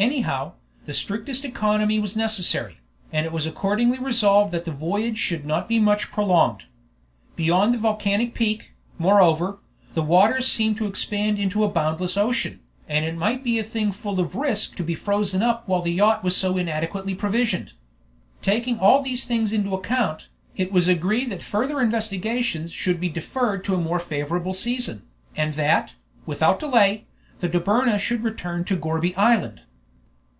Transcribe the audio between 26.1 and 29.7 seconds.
without delay, the Dobryna should return to Gourbi Island.